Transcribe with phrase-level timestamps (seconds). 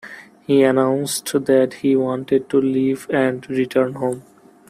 [0.47, 4.23] He announced that he wanted to leave and return home.